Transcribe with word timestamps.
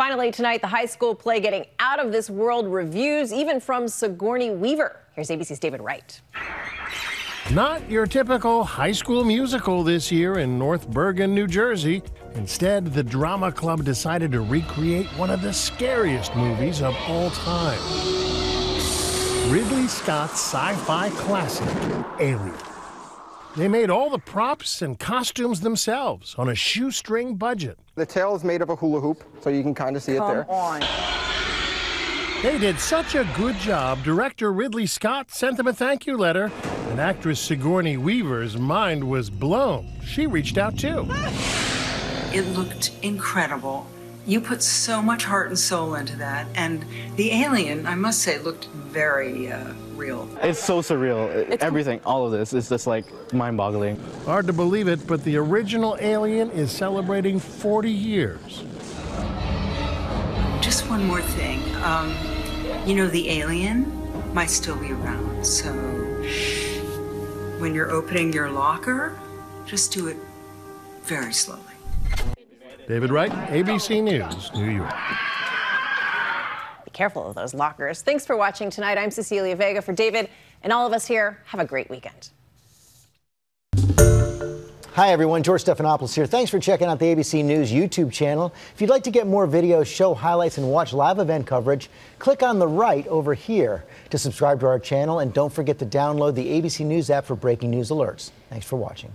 Finally, 0.00 0.32
tonight, 0.32 0.62
the 0.62 0.66
high 0.66 0.86
school 0.86 1.14
play 1.14 1.40
getting 1.40 1.66
out 1.78 2.00
of 2.00 2.10
this 2.10 2.30
world 2.30 2.66
reviews, 2.66 3.34
even 3.34 3.60
from 3.60 3.86
Sigourney 3.86 4.48
Weaver. 4.48 4.98
Here's 5.12 5.28
ABC's 5.28 5.58
David 5.58 5.82
Wright. 5.82 6.18
Not 7.50 7.86
your 7.90 8.06
typical 8.06 8.64
high 8.64 8.92
school 8.92 9.24
musical 9.24 9.84
this 9.84 10.10
year 10.10 10.38
in 10.38 10.58
North 10.58 10.88
Bergen, 10.88 11.34
New 11.34 11.46
Jersey. 11.46 12.02
Instead, 12.34 12.94
the 12.94 13.02
drama 13.02 13.52
club 13.52 13.84
decided 13.84 14.32
to 14.32 14.40
recreate 14.40 15.04
one 15.18 15.28
of 15.28 15.42
the 15.42 15.52
scariest 15.52 16.34
movies 16.34 16.80
of 16.80 16.96
all 17.06 17.28
time 17.32 17.78
Ridley 19.52 19.86
Scott's 19.86 20.40
sci 20.40 20.74
fi 20.76 21.10
classic, 21.10 21.68
Alien. 22.18 22.54
They 23.56 23.66
made 23.66 23.90
all 23.90 24.10
the 24.10 24.18
props 24.18 24.80
and 24.80 24.98
costumes 24.98 25.60
themselves 25.60 26.36
on 26.38 26.48
a 26.48 26.54
shoestring 26.54 27.34
budget. 27.34 27.78
The 27.96 28.06
tail 28.06 28.34
is 28.36 28.44
made 28.44 28.62
of 28.62 28.70
a 28.70 28.76
hula 28.76 29.00
hoop, 29.00 29.24
so 29.40 29.50
you 29.50 29.62
can 29.62 29.74
kind 29.74 29.96
of 29.96 30.02
see 30.02 30.16
Come 30.16 30.30
it 30.30 30.34
there. 30.34 30.50
on. 30.50 30.80
They 32.42 32.58
did 32.58 32.78
such 32.78 33.16
a 33.16 33.28
good 33.36 33.56
job, 33.56 34.02
director 34.04 34.52
Ridley 34.52 34.86
Scott 34.86 35.30
sent 35.30 35.56
them 35.56 35.66
a 35.66 35.72
thank 35.72 36.06
you 36.06 36.16
letter, 36.16 36.50
and 36.88 37.00
actress 37.00 37.40
Sigourney 37.40 37.96
Weaver's 37.96 38.56
mind 38.56 39.02
was 39.04 39.28
blown. 39.28 39.92
She 40.06 40.26
reached 40.26 40.56
out 40.56 40.78
too. 40.78 41.06
It 42.32 42.42
looked 42.56 42.92
incredible. 43.02 43.86
You 44.26 44.40
put 44.40 44.62
so 44.62 45.00
much 45.00 45.24
heart 45.24 45.48
and 45.48 45.58
soul 45.58 45.94
into 45.94 46.16
that, 46.16 46.46
and 46.54 46.84
the 47.16 47.32
alien, 47.32 47.86
I 47.86 47.94
must 47.94 48.20
say, 48.20 48.38
looked 48.38 48.66
very 48.66 49.50
uh, 49.50 49.72
real. 49.96 50.28
It's 50.42 50.62
so 50.62 50.80
surreal. 50.80 51.48
Everything, 51.60 52.00
all 52.04 52.26
of 52.26 52.32
this 52.32 52.52
is 52.52 52.68
just 52.68 52.86
like 52.86 53.04
mind 53.32 53.56
boggling. 53.56 53.98
Hard 54.24 54.46
to 54.46 54.52
believe 54.52 54.88
it, 54.88 55.06
but 55.06 55.24
the 55.24 55.36
original 55.36 55.96
Alien 56.00 56.50
is 56.50 56.70
celebrating 56.70 57.38
40 57.38 57.90
years. 57.90 58.64
Just 60.60 60.88
one 60.90 61.04
more 61.06 61.22
thing. 61.22 61.60
Um, 61.76 62.14
you 62.86 62.94
know, 62.94 63.08
the 63.08 63.30
alien 63.30 64.34
might 64.34 64.50
still 64.50 64.76
be 64.76 64.92
around, 64.92 65.44
so 65.44 65.72
when 67.58 67.74
you're 67.74 67.90
opening 67.90 68.32
your 68.32 68.50
locker, 68.50 69.18
just 69.66 69.92
do 69.92 70.08
it 70.08 70.16
very 71.04 71.32
slowly. 71.32 71.62
David 72.90 73.12
Wright, 73.12 73.30
ABC 73.30 74.02
News, 74.02 74.52
New 74.52 74.68
York. 74.68 74.92
Be 76.84 76.90
careful 76.90 77.24
of 77.24 77.36
those 77.36 77.54
lockers. 77.54 78.02
Thanks 78.02 78.26
for 78.26 78.36
watching 78.36 78.68
tonight. 78.68 78.98
I'm 78.98 79.12
Cecilia 79.12 79.54
Vega 79.54 79.80
for 79.80 79.92
David 79.92 80.28
and 80.64 80.72
all 80.72 80.88
of 80.88 80.92
us 80.92 81.06
here. 81.06 81.38
Have 81.44 81.60
a 81.60 81.64
great 81.64 81.88
weekend. 81.88 82.30
Hi, 84.94 85.12
everyone. 85.12 85.44
George 85.44 85.62
Stephanopoulos 85.62 86.16
here. 86.16 86.26
Thanks 86.26 86.50
for 86.50 86.58
checking 86.58 86.88
out 86.88 86.98
the 86.98 87.14
ABC 87.14 87.44
News 87.44 87.70
YouTube 87.70 88.10
channel. 88.10 88.52
If 88.74 88.80
you'd 88.80 88.90
like 88.90 89.04
to 89.04 89.12
get 89.12 89.28
more 89.28 89.46
videos, 89.46 89.86
show 89.86 90.12
highlights, 90.12 90.58
and 90.58 90.68
watch 90.68 90.92
live 90.92 91.20
event 91.20 91.46
coverage, 91.46 91.88
click 92.18 92.42
on 92.42 92.58
the 92.58 92.66
right 92.66 93.06
over 93.06 93.34
here 93.34 93.84
to 94.10 94.18
subscribe 94.18 94.58
to 94.58 94.66
our 94.66 94.80
channel. 94.80 95.20
And 95.20 95.32
don't 95.32 95.52
forget 95.52 95.78
to 95.78 95.86
download 95.86 96.34
the 96.34 96.60
ABC 96.60 96.84
News 96.84 97.08
app 97.08 97.24
for 97.24 97.36
breaking 97.36 97.70
news 97.70 97.90
alerts. 97.90 98.32
Thanks 98.48 98.66
for 98.66 98.74
watching. 98.74 99.12